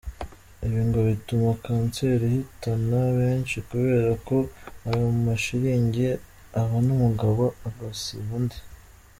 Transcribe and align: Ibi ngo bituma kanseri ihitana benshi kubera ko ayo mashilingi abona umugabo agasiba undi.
Ibi 0.65 0.81
ngo 0.87 0.99
bituma 1.09 1.49
kanseri 1.65 2.23
ihitana 2.29 2.99
benshi 3.17 3.57
kubera 3.69 4.11
ko 4.27 4.37
ayo 4.89 5.05
mashilingi 5.27 6.03
abona 6.59 6.89
umugabo 6.97 7.43
agasiba 7.67 8.31
undi. 8.39 8.59